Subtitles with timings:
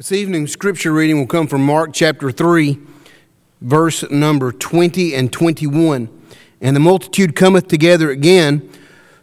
[0.00, 2.78] This evening's scripture reading will come from Mark chapter 3,
[3.60, 6.08] verse number 20 and 21.
[6.62, 8.66] And the multitude cometh together again,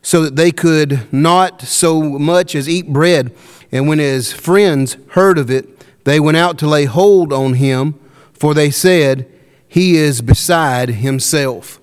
[0.04, 3.36] so that they could not so much as eat bread.
[3.72, 7.96] And when his friends heard of it, they went out to lay hold on him,
[8.34, 9.28] for they said,
[9.68, 11.82] He is beside himself.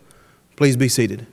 [0.54, 1.26] Please be seated.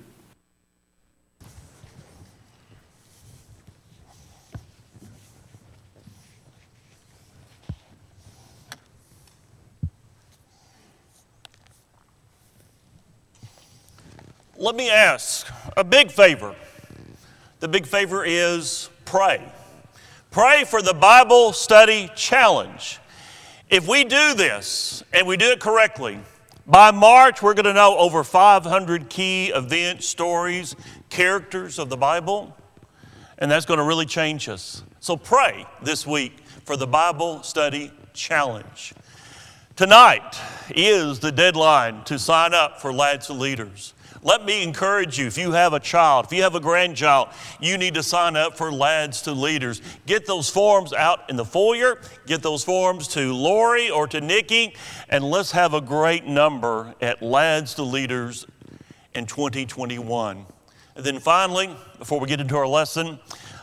[14.61, 16.53] Let me ask a big favor.
[17.61, 19.41] The big favor is pray.
[20.29, 22.99] Pray for the Bible study challenge.
[23.71, 26.19] If we do this and we do it correctly,
[26.67, 30.75] by March we're going to know over 500 key events, stories,
[31.09, 32.55] characters of the Bible,
[33.39, 34.83] and that's going to really change us.
[34.99, 38.93] So pray this week for the Bible study challenge.
[39.75, 43.95] Tonight is the deadline to sign up for Lads to Leaders.
[44.23, 47.77] Let me encourage you if you have a child, if you have a grandchild, you
[47.79, 49.81] need to sign up for Lads to Leaders.
[50.05, 54.75] Get those forms out in the foyer, get those forms to Lori or to Nikki,
[55.09, 58.45] and let's have a great number at Lads to Leaders
[59.15, 60.45] in 2021.
[60.95, 63.19] And then finally, before we get into our lesson,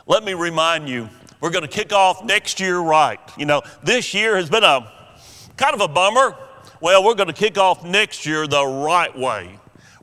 [0.07, 1.09] let me remind you
[1.41, 3.21] we're going to kick off next year right.
[3.37, 4.93] You know, this year has been a
[5.57, 6.37] kind of a bummer.
[6.81, 9.59] Well, we're going to kick off next year the right way.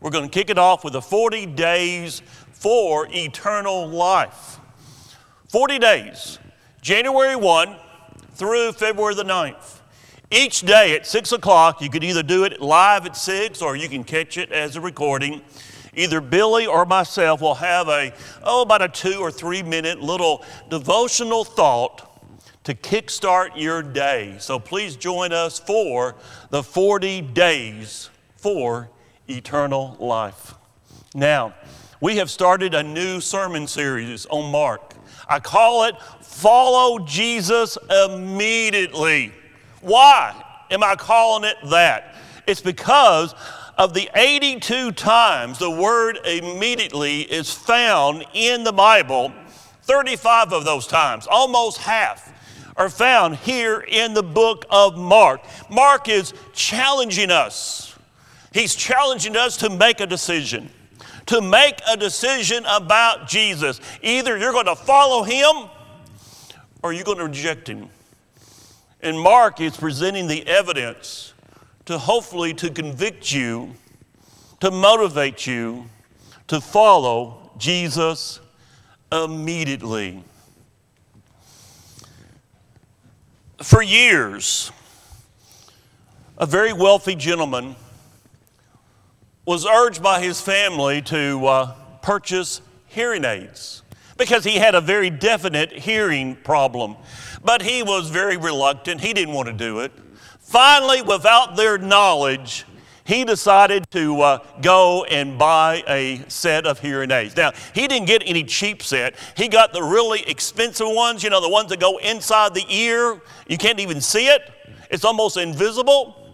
[0.05, 4.59] We're going to kick it off with the 40 days for eternal life.
[5.49, 6.37] 40 days,
[6.79, 7.75] January 1
[8.35, 9.79] through February the 9th.
[10.29, 13.89] Each day at 6 o'clock, you can either do it live at 6 or you
[13.89, 15.41] can catch it as a recording.
[15.95, 20.45] Either Billy or myself will have a, oh, about a two or three minute little
[20.69, 22.21] devotional thought
[22.63, 24.35] to kickstart your day.
[24.37, 26.13] So please join us for
[26.51, 28.91] the 40 days for
[29.29, 30.53] eternal life.
[31.13, 31.53] Now,
[32.01, 34.93] we have started a new sermon series on Mark.
[35.27, 39.31] I call it Follow Jesus Immediately.
[39.81, 42.15] Why am I calling it that?
[42.47, 43.33] It's because
[43.77, 49.33] of the 82 times the word immediately is found in the Bible,
[49.83, 52.33] 35 of those times, almost half,
[52.77, 55.41] are found here in the book of Mark.
[55.69, 57.84] Mark is challenging us
[58.55, 60.69] He's challenging us to make a decision,
[61.25, 63.81] to make a decision about Jesus.
[64.01, 65.69] Either you're going to follow him
[66.81, 67.89] or you're going to reject him.
[69.01, 71.33] And Mark is presenting the evidence
[71.83, 73.73] to hopefully to convict you,
[74.61, 75.89] to motivate you
[76.47, 78.39] to follow Jesus
[79.11, 80.23] immediately.
[83.61, 84.71] For years,
[86.37, 87.75] a very wealthy gentleman
[89.45, 93.83] was urged by his family to uh, purchase hearing aids
[94.17, 96.95] because he had a very definite hearing problem.
[97.43, 99.91] But he was very reluctant, he didn't want to do it.
[100.39, 102.65] Finally, without their knowledge,
[103.03, 107.37] he decided to uh, go and buy a set of hearing aids.
[107.37, 109.15] Now, he didn't get any cheap set.
[109.37, 113.21] He got the really expensive ones, you know, the ones that go inside the ear.
[113.47, 114.41] You can't even see it,
[114.89, 116.24] it's almost invisible.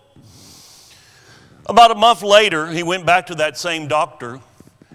[1.68, 4.40] About a month later, he went back to that same doctor,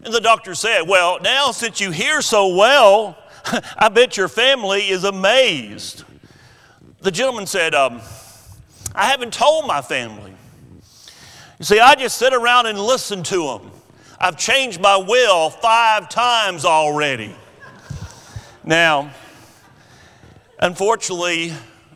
[0.04, 3.16] and the doctor said, Well, now since you hear so well,
[3.78, 6.04] I bet your family is amazed.
[7.00, 8.00] The gentleman said, um,
[8.94, 10.32] I haven't told my family.
[11.58, 13.70] You see, I just sit around and listen to them.
[14.18, 17.34] I've changed my will five times already.
[18.64, 19.10] now,
[20.58, 21.52] unfortunately,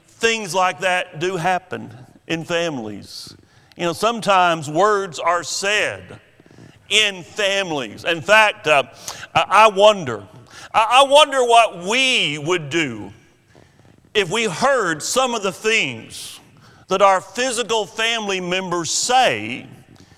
[0.06, 1.94] things like that do happen
[2.26, 3.34] in families.
[3.80, 6.20] You know, sometimes words are said
[6.90, 8.04] in families.
[8.04, 8.82] In fact, uh,
[9.34, 10.28] I wonder,
[10.74, 13.10] I wonder what we would do
[14.12, 16.40] if we heard some of the things
[16.88, 19.66] that our physical family members say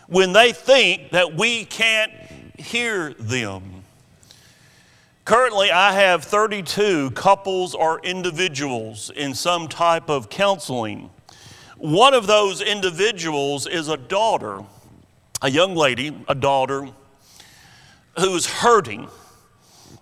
[0.08, 2.10] when they think that we can't
[2.58, 3.84] hear them.
[5.24, 11.10] Currently, I have 32 couples or individuals in some type of counseling.
[11.82, 14.62] One of those individuals is a daughter,
[15.42, 16.88] a young lady, a daughter,
[18.16, 19.08] who's hurting,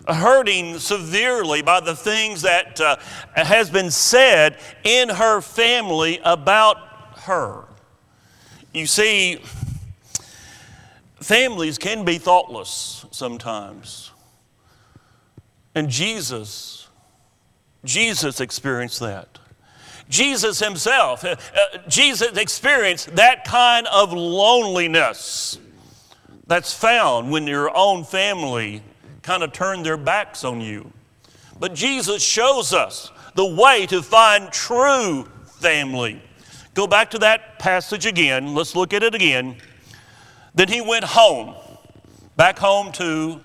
[0.07, 2.97] hurting severely by the things that uh,
[3.33, 6.77] has been said in her family about
[7.21, 7.63] her.
[8.75, 9.41] You see,
[11.19, 14.11] families can be thoughtless sometimes.
[15.73, 16.89] And Jesus,
[17.83, 19.39] Jesus experienced that.
[20.11, 25.57] Jesus himself, uh, uh, Jesus experienced that kind of loneliness
[26.47, 28.83] that's found when your own family
[29.21, 30.91] kind of turn their backs on you.
[31.57, 36.21] But Jesus shows us the way to find true family.
[36.73, 38.53] Go back to that passage again.
[38.53, 39.55] Let's look at it again.
[40.53, 41.55] Then he went home,
[42.35, 43.39] back home to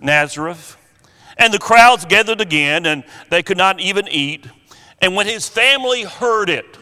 [0.00, 0.76] Nazareth.
[1.36, 4.46] And the crowds gathered again, and they could not even eat.
[5.00, 6.76] And when his family heard it,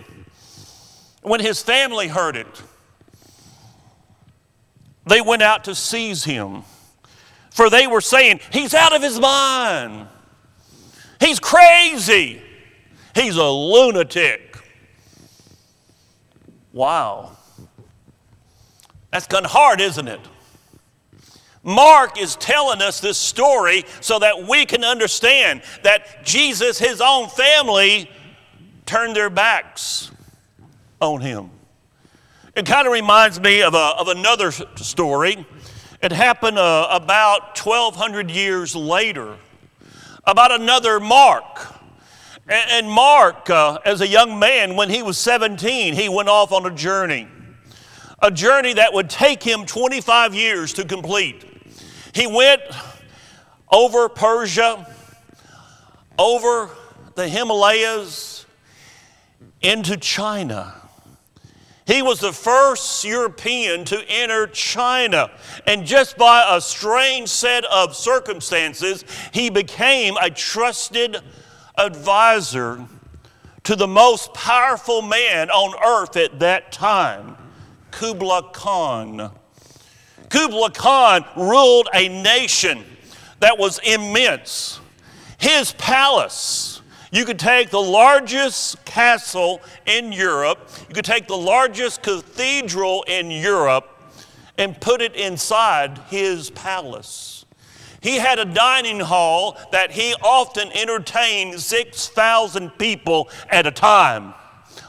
[1.23, 2.63] when his family heard it,
[5.07, 6.63] they went out to seize him.
[7.51, 10.09] For they were saying, He's out of his mind.
[11.21, 12.43] He's crazy.
[13.15, 14.59] He's a lunatic.
[16.73, 17.37] Wow.
[19.11, 20.21] That's kind of hard, isn't it?
[21.67, 27.29] Mark is telling us this story so that we can understand that Jesus, his own
[27.29, 28.09] family,
[28.87, 30.13] turned their backs
[31.01, 31.51] on him.
[32.55, 35.45] It kind of reminds me of, a, of another story.
[36.01, 39.37] It happened uh, about 1,200 years later,
[40.25, 41.75] about another Mark.
[42.49, 46.53] And, and Mark, uh, as a young man, when he was 17, he went off
[46.53, 47.27] on a journey,
[48.23, 51.45] a journey that would take him 25 years to complete.
[52.17, 52.63] He went
[53.71, 54.91] over Persia,
[56.19, 56.71] over
[57.15, 58.47] the Himalayas,
[59.61, 60.73] into China.
[61.87, 65.31] He was the first European to enter China.
[65.67, 69.05] And just by a strange set of circumstances,
[69.35, 71.19] he became a trusted
[71.77, 72.89] advisor
[73.65, 77.37] to the most powerful man on earth at that time,
[77.91, 79.33] Kublai Khan.
[80.29, 82.85] Kublai Khan ruled a nation
[83.41, 84.81] that was immense.
[85.39, 86.81] His palace,
[87.13, 93.31] you could take the largest castle in Europe, you could take the largest cathedral in
[93.31, 93.89] Europe,
[94.59, 97.45] and put it inside his palace.
[98.01, 104.35] He had a dining hall that he often entertained 6,000 people at a time,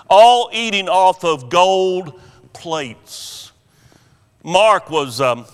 [0.10, 2.20] all eating off of gold
[2.54, 3.37] plates.
[4.48, 5.46] Mark was, um,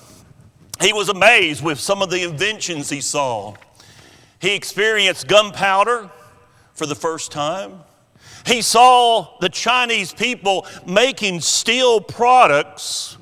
[0.79, 3.55] he was amazed with some of the inventions he saw.
[4.39, 6.11] He experienced gunpowder
[6.75, 7.79] for the first time.
[8.45, 13.17] He saw the Chinese people making steel products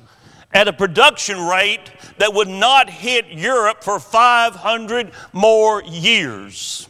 [0.52, 6.86] at a production rate that would not hit Europe for 500 more years.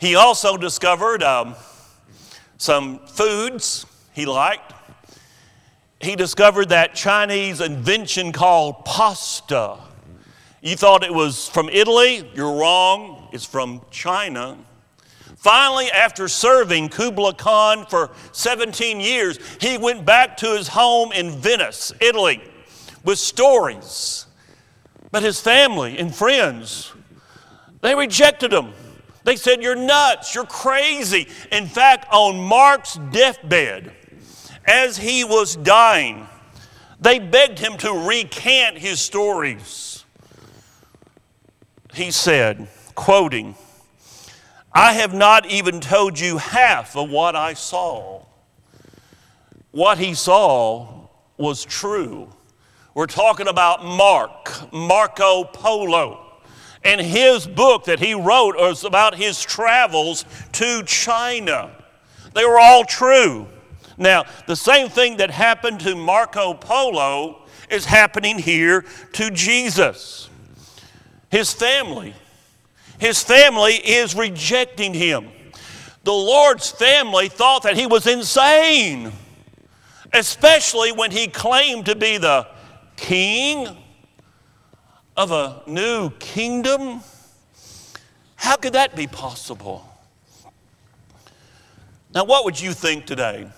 [0.00, 1.54] He also discovered um,
[2.56, 3.84] some foods
[4.14, 4.72] he liked
[6.06, 9.76] he discovered that Chinese invention called pasta.
[10.62, 12.30] You thought it was from Italy?
[12.32, 13.28] You're wrong.
[13.32, 14.56] It's from China.
[15.36, 21.30] Finally, after serving Kublai Khan for 17 years, he went back to his home in
[21.30, 22.40] Venice, Italy,
[23.04, 24.26] with stories.
[25.10, 26.92] But his family and friends,
[27.80, 28.72] they rejected him.
[29.24, 31.26] They said, You're nuts, you're crazy.
[31.50, 33.92] In fact, on Mark's deathbed,
[34.66, 36.26] as he was dying,
[37.00, 40.04] they begged him to recant his stories.
[41.94, 43.54] He said, quoting,
[44.72, 48.24] I have not even told you half of what I saw.
[49.70, 51.08] What he saw
[51.38, 52.28] was true.
[52.94, 56.22] We're talking about Mark, Marco Polo.
[56.82, 61.70] And his book that he wrote was about his travels to China.
[62.34, 63.48] They were all true.
[63.98, 70.28] Now, the same thing that happened to Marco Polo is happening here to Jesus.
[71.30, 72.14] His family,
[72.98, 75.28] his family is rejecting him.
[76.04, 79.12] The Lord's family thought that he was insane,
[80.12, 82.46] especially when he claimed to be the
[82.96, 83.66] king
[85.16, 87.00] of a new kingdom.
[88.36, 89.84] How could that be possible?
[92.14, 93.48] Now, what would you think today?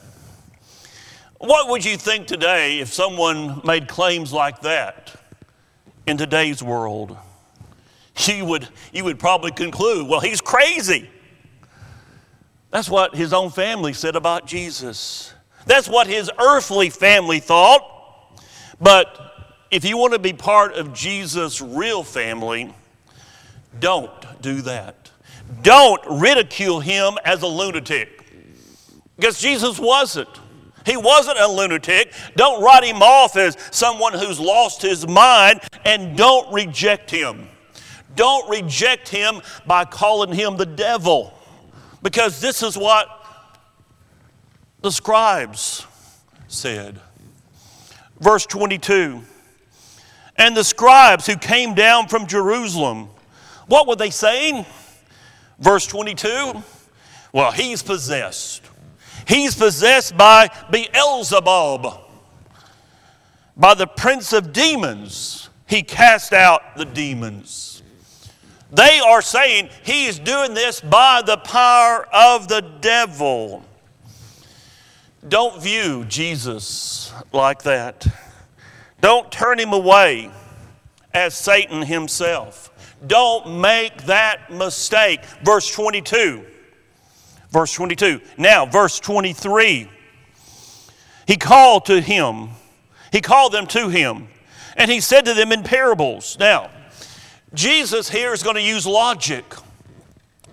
[1.38, 5.14] What would you think today if someone made claims like that
[6.06, 7.16] in today's world?
[8.26, 11.08] You would, you would probably conclude, well, he's crazy.
[12.72, 15.32] That's what his own family said about Jesus.
[15.66, 17.84] That's what his earthly family thought.
[18.80, 22.74] But if you want to be part of Jesus' real family,
[23.78, 25.12] don't do that.
[25.62, 28.24] Don't ridicule him as a lunatic.
[29.14, 30.28] Because Jesus wasn't.
[30.88, 32.14] He wasn't a lunatic.
[32.34, 37.46] Don't write him off as someone who's lost his mind and don't reject him.
[38.16, 41.34] Don't reject him by calling him the devil
[42.02, 43.06] because this is what
[44.80, 45.86] the scribes
[46.48, 46.98] said.
[48.18, 49.20] Verse 22
[50.36, 53.10] And the scribes who came down from Jerusalem,
[53.66, 54.64] what were they saying?
[55.58, 56.62] Verse 22
[57.34, 58.67] Well, he's possessed.
[59.28, 62.00] He's possessed by Beelzebub,
[63.58, 65.50] by the prince of demons.
[65.66, 67.82] He cast out the demons.
[68.72, 73.62] They are saying he is doing this by the power of the devil.
[75.28, 78.06] Don't view Jesus like that.
[79.02, 80.30] Don't turn him away
[81.12, 82.96] as Satan himself.
[83.06, 85.22] Don't make that mistake.
[85.44, 86.46] Verse 22.
[87.50, 88.20] Verse 22.
[88.36, 89.88] Now, verse 23.
[91.26, 92.48] He called to him,
[93.12, 94.28] he called them to him,
[94.76, 96.38] and he said to them in parables.
[96.40, 96.70] Now,
[97.52, 99.44] Jesus here is going to use logic.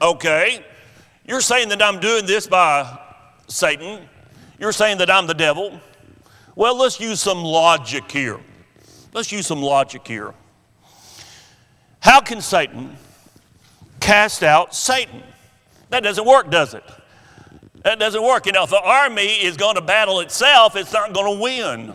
[0.02, 0.66] Okay,
[1.26, 3.00] you're saying that I'm doing this by
[3.48, 4.02] Satan.
[4.60, 5.80] You're saying that I'm the devil.
[6.56, 8.40] Well, let's use some logic here.
[9.14, 10.34] Let's use some logic here.
[12.00, 12.98] How can Satan
[14.00, 15.24] cast out Satan?
[15.96, 16.84] That doesn't work, does it?
[17.84, 18.48] That doesn't work.
[18.48, 21.94] You know, if the army is going to battle itself, it's not going to win.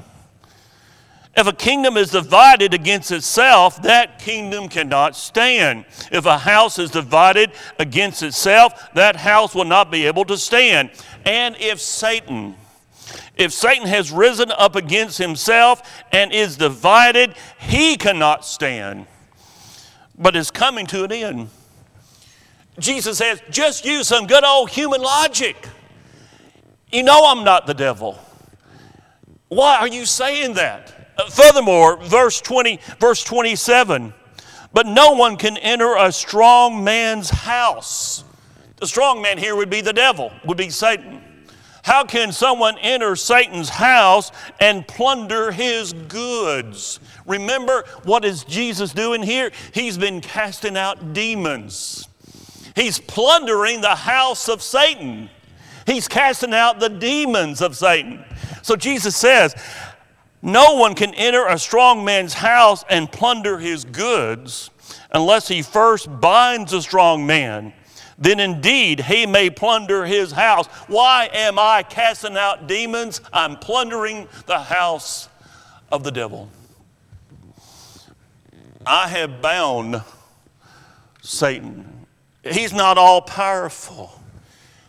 [1.36, 5.84] If a kingdom is divided against itself, that kingdom cannot stand.
[6.10, 10.88] If a house is divided against itself, that house will not be able to stand.
[11.26, 12.54] And if Satan,
[13.36, 19.04] if Satan has risen up against himself and is divided, he cannot stand,
[20.16, 21.50] but is coming to an end.
[22.80, 25.68] Jesus says, just use some good old human logic.
[26.92, 28.18] You know I'm not the devil.
[29.48, 31.12] Why are you saying that?
[31.18, 34.14] Uh, furthermore, verse 20, verse 27,
[34.72, 38.24] but no one can enter a strong man's house.
[38.76, 41.22] The strong man here would be the devil, would be Satan.
[41.82, 47.00] How can someone enter Satan's house and plunder his goods?
[47.26, 49.50] Remember, what is Jesus doing here?
[49.72, 52.06] He's been casting out demons.
[52.74, 55.30] He's plundering the house of Satan.
[55.86, 58.24] He's casting out the demons of Satan.
[58.62, 59.54] So Jesus says,
[60.42, 64.70] no one can enter a strong man's house and plunder his goods
[65.12, 67.72] unless he first binds a strong man.
[68.18, 70.66] Then indeed he may plunder his house.
[70.86, 73.20] Why am I casting out demons?
[73.32, 75.28] I'm plundering the house
[75.90, 76.50] of the devil.
[78.86, 80.02] I have bound
[81.22, 81.99] Satan.
[82.42, 84.20] He's not all powerful,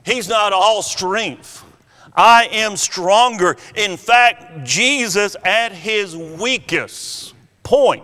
[0.06, 1.66] he's not all strength.
[2.14, 3.56] I am stronger.
[3.74, 8.04] In fact, Jesus at his weakest point,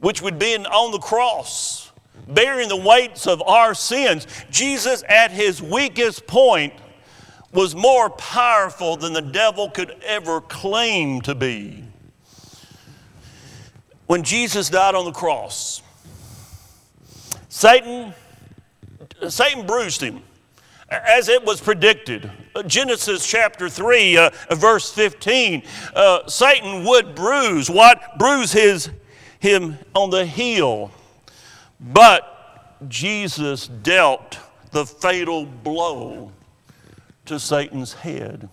[0.00, 1.92] which would be on the cross,
[2.26, 6.72] bearing the weights of our sins, Jesus at his weakest point
[7.52, 11.84] was more powerful than the devil could ever claim to be.
[14.06, 15.82] When Jesus died on the cross,
[17.50, 18.14] Satan,
[19.28, 20.22] Satan bruised him
[20.88, 22.30] as it was predicted.
[22.66, 25.64] Genesis chapter 3, uh, verse 15.
[25.92, 28.18] Uh, Satan would bruise what?
[28.18, 28.90] Bruise his,
[29.40, 30.92] him on the heel.
[31.80, 34.38] But Jesus dealt
[34.70, 36.30] the fatal blow
[37.26, 38.48] to Satan's head.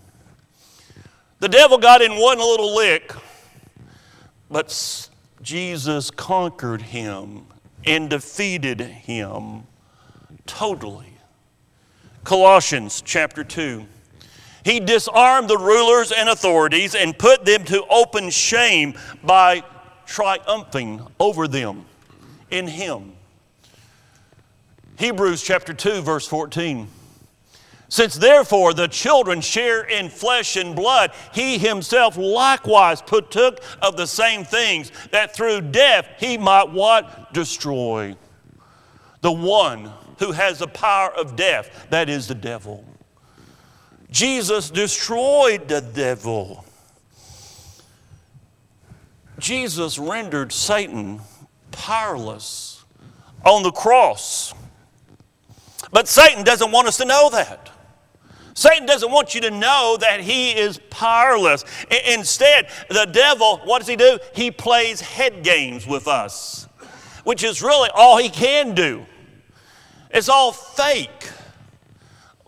[1.38, 3.12] The devil got in one little lick,
[4.50, 5.08] but
[5.40, 7.46] Jesus conquered him
[7.88, 9.64] and defeated him
[10.46, 11.14] totally.
[12.24, 13.86] Colossians chapter 2.
[14.64, 19.62] He disarmed the rulers and authorities and put them to open shame by
[20.04, 21.86] triumphing over them
[22.50, 23.12] in Him.
[24.98, 26.88] Hebrews chapter 2, verse 14.
[27.88, 34.06] Since therefore the children share in flesh and blood, he himself likewise partook of the
[34.06, 37.32] same things, that through death he might what?
[37.32, 38.14] Destroy
[39.20, 42.84] the one who has the power of death, that is the devil.
[44.10, 46.64] Jesus destroyed the devil.
[49.38, 51.20] Jesus rendered Satan
[51.70, 52.84] powerless
[53.44, 54.52] on the cross.
[55.92, 57.70] But Satan doesn't want us to know that.
[58.58, 61.64] Satan doesn't want you to know that he is powerless.
[62.08, 64.18] Instead, the devil, what does he do?
[64.34, 66.66] He plays head games with us,
[67.22, 69.06] which is really all he can do.
[70.10, 71.30] It's all fake.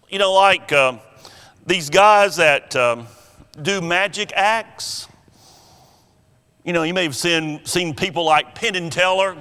[0.08, 0.98] You know, like uh,
[1.64, 3.06] these guys that um,
[3.62, 5.06] do magic acts.
[6.64, 9.40] You know, you may have seen, seen people like Penn and Teller.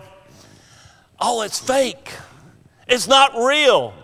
[1.19, 2.11] Oh, it's fake.
[2.87, 3.95] It's not real.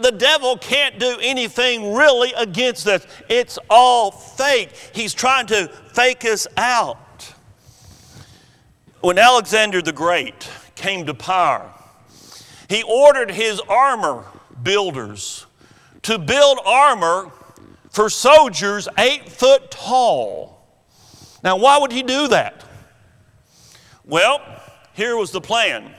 [0.00, 3.06] The devil can't do anything really against us.
[3.28, 4.70] It's all fake.
[4.94, 6.98] He's trying to fake us out.
[9.00, 11.70] When Alexander the Great came to power,
[12.68, 14.24] he ordered his armor
[14.62, 15.46] builders
[16.02, 17.30] to build armor
[17.90, 20.66] for soldiers eight foot tall.
[21.44, 22.64] Now, why would he do that?
[24.04, 24.40] Well,
[24.94, 25.92] here was the plan.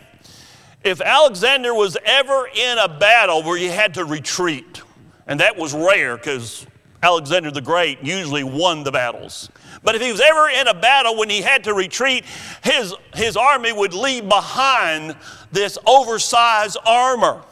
[0.84, 4.82] If Alexander was ever in a battle where he had to retreat,
[5.28, 6.68] and that was rare because
[7.02, 9.50] Alexander the Great usually won the battles.
[9.84, 12.26] But if he was ever in a battle when he had to retreat,
[12.64, 15.16] his, his army would leave behind
[15.52, 17.44] this oversized armor.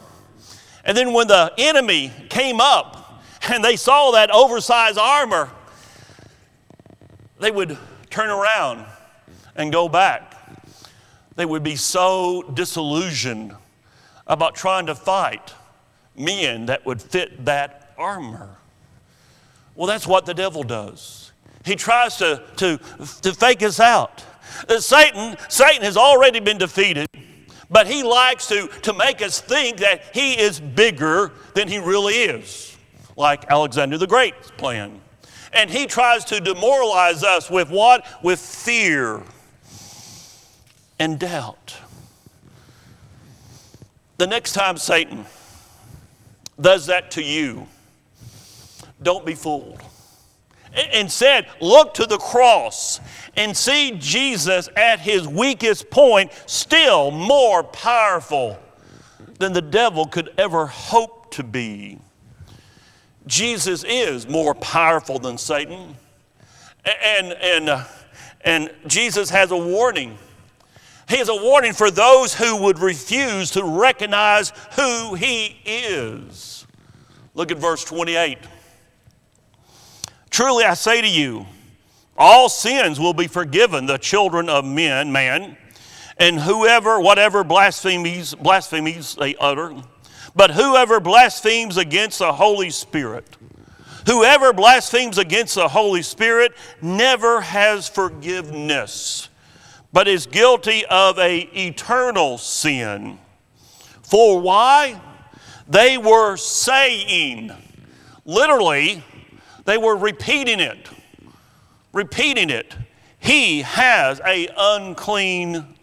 [0.84, 5.50] And then when the enemy came up and they saw that oversized armor,
[7.40, 7.76] they would
[8.10, 8.84] turn around
[9.54, 10.34] and go back.
[11.36, 13.54] They would be so disillusioned
[14.26, 15.54] about trying to fight
[16.16, 18.56] men that would fit that armor.
[19.74, 21.32] Well, that's what the devil does.
[21.64, 22.78] He tries to, to,
[23.22, 24.24] to fake us out.
[24.68, 27.08] Uh, Satan, Satan has already been defeated,
[27.70, 32.14] but he likes to, to make us think that he is bigger than he really
[32.14, 32.76] is,
[33.16, 35.00] like Alexander the Great's plan.
[35.54, 38.06] And he tries to demoralize us with what?
[38.22, 39.22] With fear
[40.98, 41.76] and doubt.
[44.18, 45.26] The next time Satan
[46.60, 47.66] does that to you,
[49.02, 49.82] don't be fooled.
[50.92, 53.00] Instead, look to the cross
[53.36, 58.58] and see Jesus at his weakest point, still more powerful
[59.38, 61.98] than the devil could ever hope to be.
[63.26, 65.96] Jesus is more powerful than Satan.
[66.84, 67.84] And, and, uh,
[68.44, 70.18] and Jesus has a warning.
[71.12, 76.66] He has a warning for those who would refuse to recognize who he is.
[77.34, 78.38] Look at verse 28.
[80.30, 81.44] Truly I say to you,
[82.16, 85.58] all sins will be forgiven the children of men, man,
[86.16, 89.74] and whoever, whatever blasphemies, blasphemies they utter.
[90.34, 93.36] But whoever blasphemes against the Holy Spirit,
[94.06, 99.28] whoever blasphemes against the Holy Spirit never has forgiveness,
[99.92, 103.18] but is guilty of a eternal sin.
[104.02, 105.00] For why?
[105.68, 107.52] They were saying,
[108.24, 109.02] literally,
[109.64, 110.88] they were repeating it,
[111.92, 112.74] repeating it.
[113.18, 115.76] He has a unclean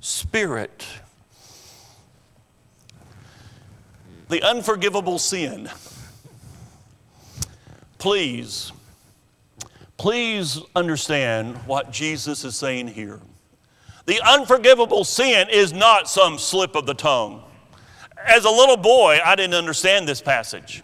[0.00, 0.86] spirit.
[4.28, 5.68] The unforgivable sin.
[7.98, 8.72] Please,
[9.96, 13.20] please understand what Jesus is saying here.
[14.10, 17.44] The unforgivable sin is not some slip of the tongue.
[18.26, 20.82] As a little boy, I didn't understand this passage.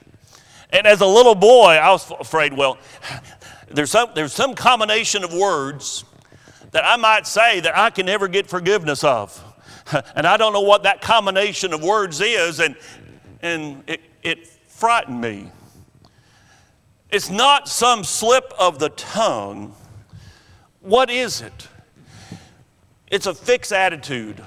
[0.71, 2.79] And as a little boy, I was afraid, well,
[3.69, 6.05] there's some, there's some combination of words
[6.71, 9.43] that I might say that I can never get forgiveness of.
[10.15, 12.77] And I don't know what that combination of words is, and,
[13.43, 15.51] and it, it frightened me.
[17.11, 19.75] It's not some slip of the tongue.
[20.81, 21.67] What is it?
[23.11, 24.43] It's a fixed attitude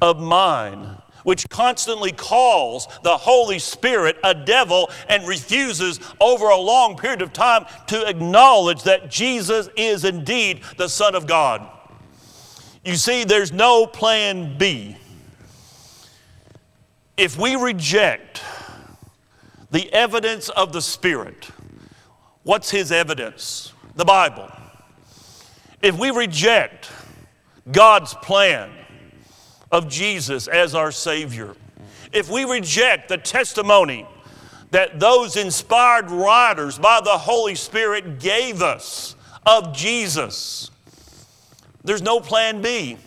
[0.00, 6.96] of mind which constantly calls the Holy Spirit a devil and refuses over a long
[6.96, 11.66] period of time to acknowledge that Jesus is indeed the Son of God.
[12.84, 14.96] You see, there's no plan B.
[17.16, 18.42] If we reject
[19.70, 21.48] the evidence of the Spirit,
[22.42, 23.72] what's His evidence?
[23.96, 24.50] The Bible.
[25.80, 26.90] If we reject
[27.70, 28.70] God's plan,
[29.74, 31.56] of Jesus as our Savior,
[32.12, 34.06] if we reject the testimony
[34.70, 40.70] that those inspired writers by the Holy Spirit gave us of Jesus,
[41.82, 42.98] there's no plan B.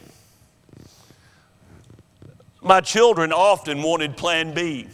[2.62, 4.88] My children often wanted plan B.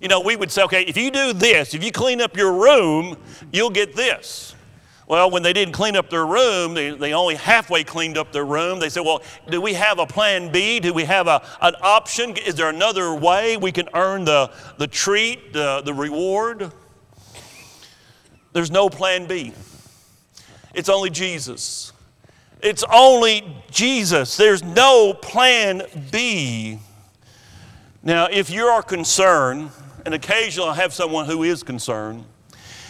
[0.00, 2.52] You know, we would say, okay, if you do this, if you clean up your
[2.52, 3.16] room,
[3.52, 4.53] you'll get this.
[5.06, 8.44] Well, when they didn't clean up their room, they, they only halfway cleaned up their
[8.44, 8.78] room.
[8.80, 10.80] They said, Well, do we have a plan B?
[10.80, 12.36] Do we have a, an option?
[12.38, 16.72] Is there another way we can earn the, the treat, the, the reward?
[18.54, 19.52] There's no plan B.
[20.72, 21.92] It's only Jesus.
[22.62, 24.36] It's only Jesus.
[24.38, 26.78] There's no plan B.
[28.02, 29.70] Now, if you are concerned,
[30.06, 32.24] and occasionally I have someone who is concerned,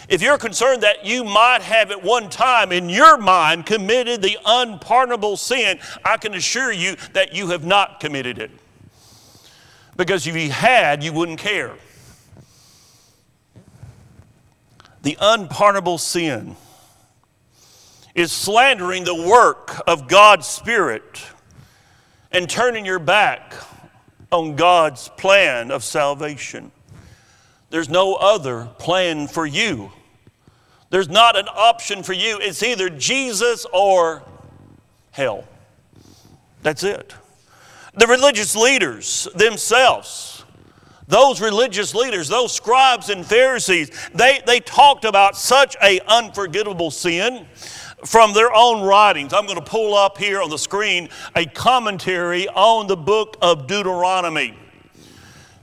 [0.07, 4.37] if you're concerned that you might have at one time in your mind committed the
[4.45, 8.51] unpardonable sin, I can assure you that you have not committed it.
[9.97, 11.73] Because if you had, you wouldn't care.
[15.01, 16.55] The unpardonable sin
[18.13, 21.25] is slandering the work of God's Spirit
[22.31, 23.53] and turning your back
[24.31, 26.71] on God's plan of salvation.
[27.69, 29.91] There's no other plan for you.
[30.89, 32.39] There's not an option for you.
[32.39, 34.23] It's either Jesus or
[35.11, 35.45] hell.
[36.61, 37.13] That's it.
[37.95, 40.43] The religious leaders themselves,
[41.07, 47.45] those religious leaders, those scribes and Pharisees, they, they talked about such a unforgivable sin
[48.05, 49.33] from their own writings.
[49.33, 53.67] I'm going to pull up here on the screen a commentary on the book of
[53.67, 54.57] Deuteronomy.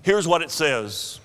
[0.03, 1.21] Here's what it says.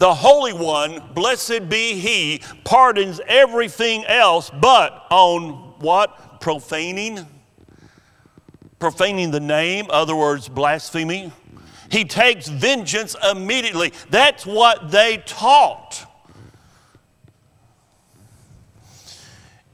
[0.00, 6.40] The Holy One, blessed be He, pardons everything else but on what?
[6.40, 7.26] Profaning
[8.80, 11.30] profaning the name, other words, blasphemy.
[11.90, 13.92] He takes vengeance immediately.
[14.08, 16.06] That's what they taught.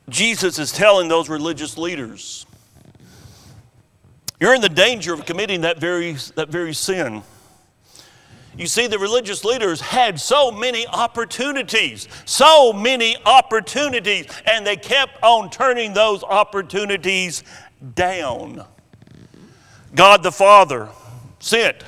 [0.08, 2.46] Jesus is telling those religious leaders,
[4.38, 7.22] you're in the danger of committing that very, that very sin.
[8.56, 15.22] You see, the religious leaders had so many opportunities, so many opportunities, and they kept
[15.22, 17.44] on turning those opportunities
[17.94, 18.64] down.
[19.94, 20.88] God the Father
[21.38, 21.84] sent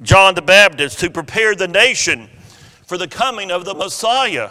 [0.00, 2.30] John the Baptist to prepare the nation
[2.86, 4.50] for the coming of the Messiah.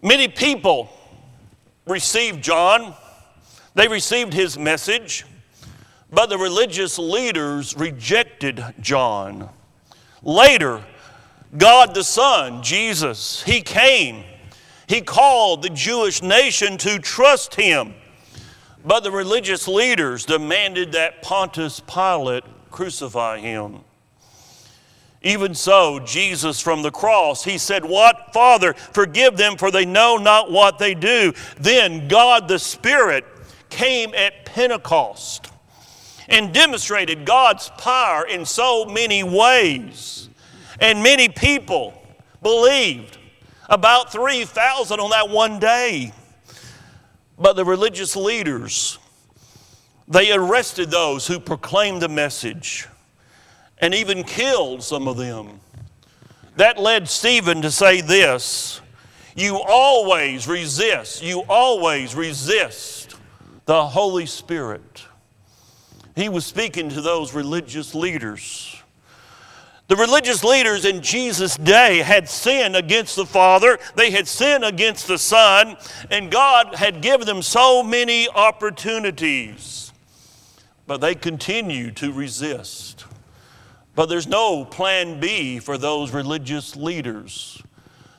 [0.00, 0.88] Many people
[1.86, 2.94] received John,
[3.74, 5.26] they received his message,
[6.10, 9.50] but the religious leaders rejected John.
[10.22, 10.82] Later,
[11.56, 14.24] God the Son, Jesus, he came.
[14.88, 17.94] He called the Jewish nation to trust him.
[18.84, 23.80] But the religious leaders demanded that Pontius Pilate crucify him.
[25.22, 28.32] Even so, Jesus from the cross, he said, What?
[28.32, 31.32] Father, forgive them, for they know not what they do.
[31.58, 33.24] Then God the Spirit
[33.68, 35.50] came at Pentecost
[36.28, 40.28] and demonstrated God's power in so many ways.
[40.80, 41.94] And many people
[42.42, 43.18] believed,
[43.68, 46.12] about 3,000 on that one day.
[47.38, 48.98] But the religious leaders,
[50.08, 52.88] they arrested those who proclaimed the message
[53.78, 55.60] and even killed some of them.
[56.56, 58.80] That led Stephen to say this
[59.34, 63.16] You always resist, you always resist
[63.66, 65.04] the Holy Spirit.
[66.16, 68.82] He was speaking to those religious leaders.
[69.88, 75.06] The religious leaders in Jesus' day had sinned against the Father, they had sinned against
[75.06, 75.76] the Son,
[76.10, 79.92] and God had given them so many opportunities.
[80.86, 83.04] But they continue to resist.
[83.94, 87.62] But there's no plan B for those religious leaders.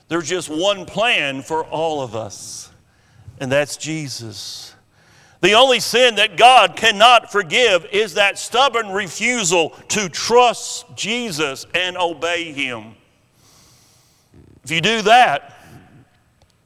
[0.08, 2.70] There's just one plan for all of us,
[3.40, 4.67] and that's Jesus.
[5.42, 11.96] The only sin that God cannot forgive is that stubborn refusal to trust Jesus and
[11.96, 12.96] obey Him.
[14.64, 15.54] If you do that,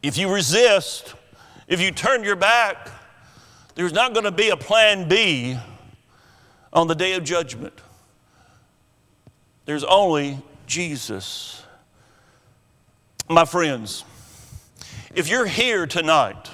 [0.01, 1.13] if you resist,
[1.67, 2.89] if you turn your back,
[3.75, 5.57] there's not going to be a plan B
[6.73, 7.73] on the day of judgment.
[9.65, 11.63] There's only Jesus.
[13.29, 14.03] My friends,
[15.13, 16.49] if you're here tonight,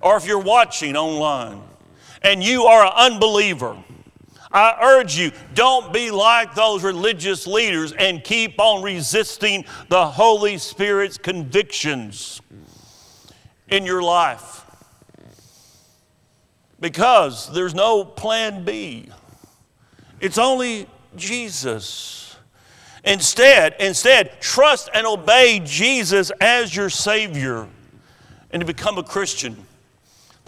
[0.00, 1.62] or if you're watching online
[2.22, 3.76] and you are an unbeliever,
[4.52, 10.58] I urge you, don't be like those religious leaders and keep on resisting the Holy
[10.58, 12.40] Spirit's convictions
[13.68, 14.66] in your life.
[16.80, 19.08] Because there's no plan B.
[20.18, 22.36] It's only Jesus.
[23.04, 27.68] Instead, instead, trust and obey Jesus as your Savior
[28.50, 29.66] and to become a Christian.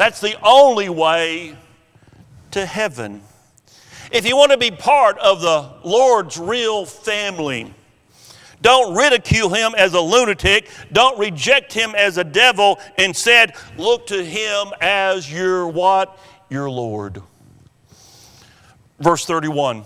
[0.03, 1.57] That's the only way
[2.51, 3.23] to heaven.
[4.11, 7.73] If you want to be part of the Lord's real family,
[8.61, 10.69] don't ridicule him as a lunatic.
[10.91, 12.81] Don't reject him as a devil.
[12.99, 16.19] Instead, look to him as your what?
[16.51, 17.23] Your Lord.
[18.99, 19.85] Verse 31.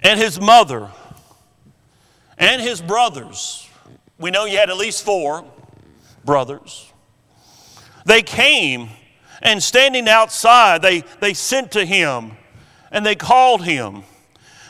[0.00, 0.90] And his mother
[2.36, 3.66] and his brothers,
[4.18, 5.46] we know you had at least four
[6.26, 6.92] brothers,
[8.06, 8.88] they came
[9.42, 12.32] and standing outside, they, they sent to him
[12.90, 14.02] and they called him.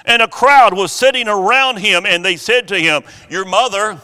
[0.04, 4.00] And a crowd was sitting around him and they said to him, Your mother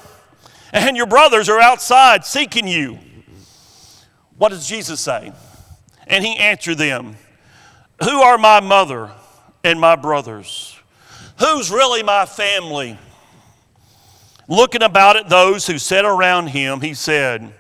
[0.72, 2.98] and your brothers are outside seeking you.
[4.38, 5.32] What does Jesus say?
[6.06, 7.16] And he answered them,
[8.04, 9.10] Who are my mother
[9.64, 10.76] and my brothers?
[11.38, 12.98] Who's really my family?
[14.48, 17.52] looking about at those who sat around him, he said,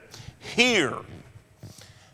[0.54, 0.96] Here.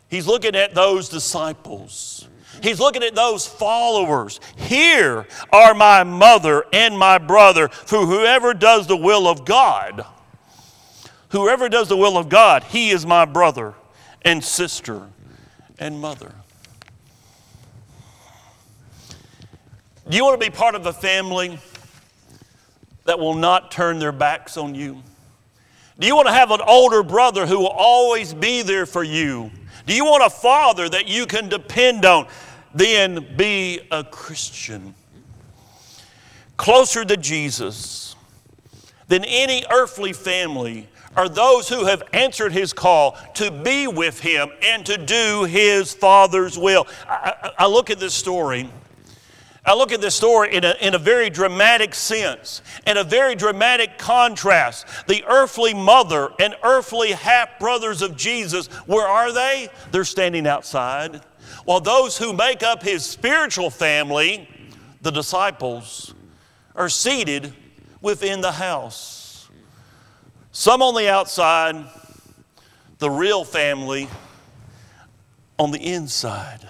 [0.09, 2.27] He's looking at those disciples.
[2.61, 4.39] He's looking at those followers.
[4.57, 10.05] Here are my mother and my brother, for whoever does the will of God,
[11.29, 13.75] whoever does the will of God, he is my brother
[14.23, 15.07] and sister
[15.77, 16.33] and mother.
[20.09, 21.59] Do you want to be part of a family
[23.05, 25.03] that will not turn their backs on you?
[25.99, 29.51] Do you want to have an older brother who will always be there for you?
[29.89, 32.27] Do you want a father that you can depend on?
[32.75, 34.93] Then be a Christian.
[36.57, 38.15] Closer to Jesus
[39.07, 44.51] than any earthly family are those who have answered his call to be with him
[44.61, 46.85] and to do his Father's will.
[47.07, 48.69] I, I, I look at this story
[49.69, 53.35] I look at this story in a, in a very dramatic sense, in a very
[53.35, 54.87] dramatic contrast.
[55.05, 59.69] The earthly mother and earthly half brothers of Jesus, where are they?
[59.91, 61.21] They're standing outside.
[61.65, 64.49] While those who make up his spiritual family,
[65.03, 66.15] the disciples,
[66.73, 67.53] are seated
[68.01, 69.47] within the house.
[70.51, 71.85] Some on the outside,
[72.97, 74.09] the real family
[75.59, 76.67] on the inside.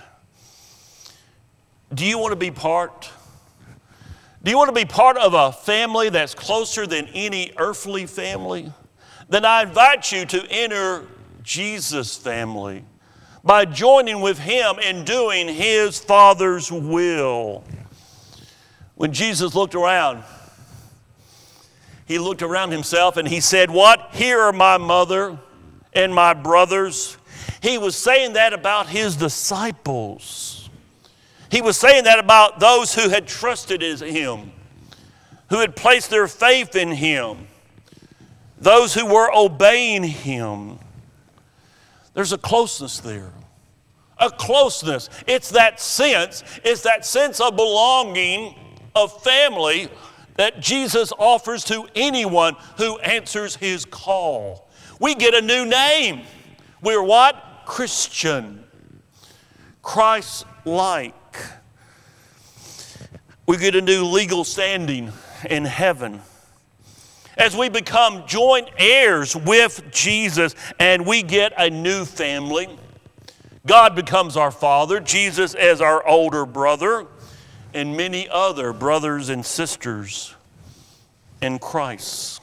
[1.93, 3.11] Do you want to be part?
[4.43, 8.71] Do you want to be part of a family that's closer than any earthly family?
[9.27, 11.07] Then I invite you to enter
[11.43, 12.83] Jesus' family
[13.43, 17.63] by joining with Him in doing His Father's will.
[18.95, 20.23] When Jesus looked around,
[22.05, 24.09] He looked around Himself and He said, What?
[24.13, 25.39] Here are my mother
[25.93, 27.17] and my brothers.
[27.61, 30.58] He was saying that about His disciples.
[31.51, 34.51] He was saying that about those who had trusted him,
[35.49, 37.47] who had placed their faith in him,
[38.59, 40.77] those who were obeying him.
[42.13, 43.31] There's a closeness there.
[44.19, 45.09] A closeness.
[45.27, 48.53] It's that sense, it's that sense of belonging,
[48.93, 49.89] of family
[50.35, 54.67] that Jesus offers to anyone who answers his call.
[54.99, 56.21] We get a new name.
[56.81, 57.63] We're what?
[57.65, 58.63] Christian.
[59.81, 61.15] Christ like
[63.49, 65.11] we get a new legal standing
[65.49, 66.21] in heaven.
[67.35, 72.69] As we become joint heirs with Jesus and we get a new family,
[73.65, 77.07] God becomes our father, Jesus as our older brother,
[77.73, 80.35] and many other brothers and sisters
[81.41, 82.41] in Christ.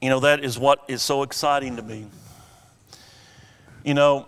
[0.00, 2.06] You know, that is what is so exciting to me.
[3.84, 4.26] You know,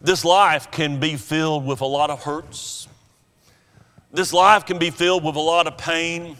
[0.00, 2.88] this life can be filled with a lot of hurts.
[4.12, 6.36] This life can be filled with a lot of pain.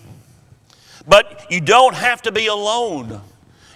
[1.07, 3.21] But you don't have to be alone.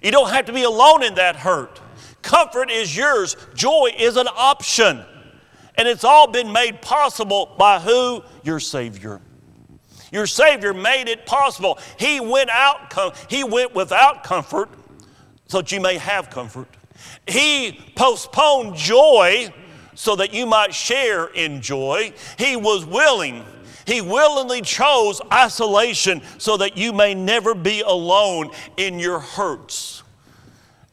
[0.02, 1.80] You don't have to be alone in that hurt.
[2.22, 5.04] Comfort is yours, joy is an option.
[5.76, 8.22] And it's all been made possible by who?
[8.44, 9.20] Your Savior.
[10.12, 11.78] Your Savior made it possible.
[11.98, 12.92] He went out,
[13.28, 14.68] he went without comfort
[15.48, 16.68] so that you may have comfort.
[17.26, 19.52] He postponed joy
[19.94, 22.12] so that you might share in joy.
[22.38, 23.44] He was willing.
[23.86, 30.02] He willingly chose isolation so that you may never be alone in your hurts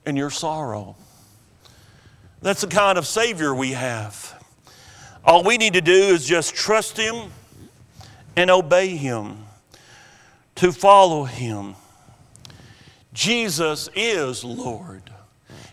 [0.06, 0.96] and your sorrow.
[2.42, 4.42] That's the kind of Savior we have.
[5.24, 7.32] All we need to do is just trust Him
[8.36, 9.46] and obey Him,
[10.56, 11.76] to follow Him.
[13.14, 15.04] Jesus is Lord.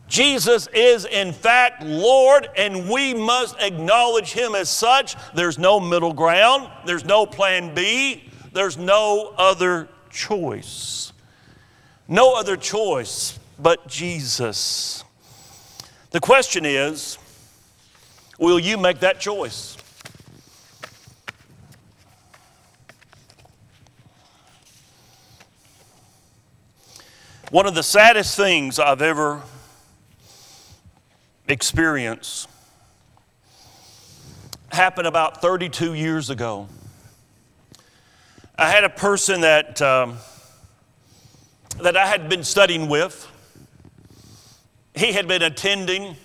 [0.09, 5.17] Jesus is, in fact, Lord, and we must acknowledge Him as such.
[5.35, 11.13] There's no middle ground, there's no plan B, there's no other choice.
[12.09, 15.05] No other choice but Jesus.
[16.11, 17.19] The question is
[18.39, 19.77] will you make that choice?
[27.51, 29.43] One of the saddest things I've ever
[31.49, 32.49] experience
[34.71, 36.69] happened about 32 years ago.
[38.59, 40.17] I had a person that, um,
[41.83, 43.31] that I had been studying with.
[44.95, 46.17] He had been attending.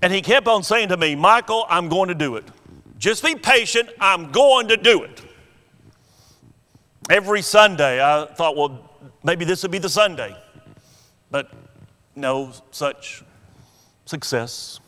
[0.00, 2.44] And he kept on saying to me, Michael, I'm going to do it.
[2.98, 5.22] Just be patient, I'm going to do it.
[7.10, 8.90] Every Sunday, I thought, well,
[9.22, 10.36] maybe this would be the Sunday.
[11.30, 11.50] But
[12.18, 13.22] no such
[14.04, 14.80] success.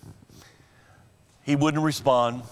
[1.42, 2.42] He wouldn't respond.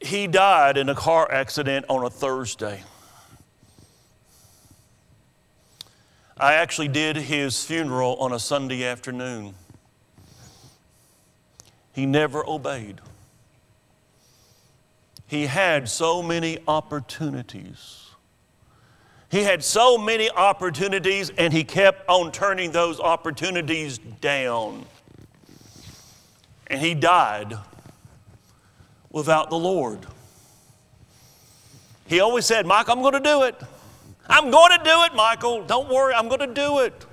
[0.00, 2.82] He died in a car accident on a Thursday.
[6.38, 9.54] I actually did his funeral on a Sunday afternoon.
[11.92, 13.00] He never obeyed.
[15.26, 18.10] He had so many opportunities.
[19.28, 24.84] He had so many opportunities, and he kept on turning those opportunities down.
[26.68, 27.56] And he died
[29.10, 30.06] without the Lord.
[32.06, 33.60] He always said, Mike, I'm going to do it.
[34.28, 35.64] I'm going to do it, Michael.
[35.64, 37.04] Don't worry, I'm going to do it.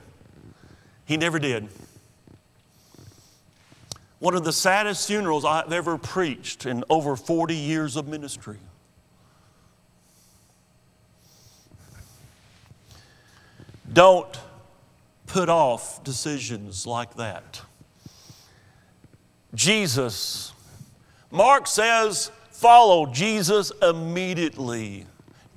[1.05, 1.67] He never did.
[4.19, 8.57] One of the saddest funerals I've ever preached in over 40 years of ministry.
[13.93, 14.39] Don't
[15.27, 17.61] put off decisions like that.
[19.53, 20.51] Jesus,
[21.29, 25.05] Mark says, follow Jesus immediately.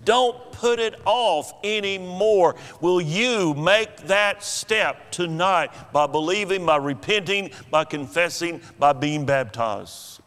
[0.04, 2.56] Don't put it off anymore.
[2.80, 10.20] Will you make that step tonight by believing, by repenting, by confessing, by being baptized?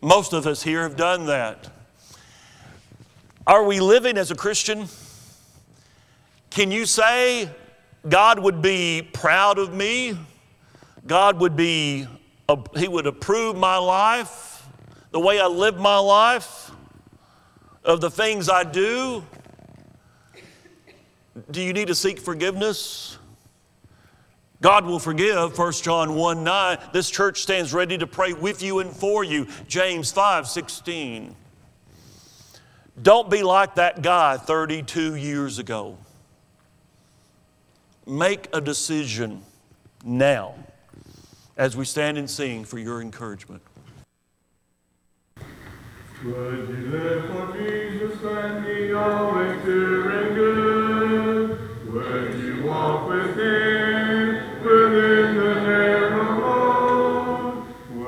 [0.00, 1.70] Most of us here have done that.
[3.46, 4.86] Are we living as a Christian?
[6.54, 7.48] Can you say
[8.06, 10.18] God would be proud of me?
[11.06, 12.06] God would be,
[12.76, 14.68] He would approve my life,
[15.12, 16.70] the way I live my life,
[17.84, 19.24] of the things I do?
[21.50, 23.16] Do you need to seek forgiveness?
[24.60, 26.78] God will forgive, 1 John 1 9.
[26.92, 31.34] This church stands ready to pray with you and for you, James 5 16.
[33.00, 35.96] Don't be like that guy 32 years ago
[38.06, 39.42] make a decision
[40.04, 40.54] now
[41.56, 43.62] as we stand and sing for your encouragement.
[46.24, 51.92] Would you live for Jesus and be always doing good?
[51.92, 53.91] Would you walk with him?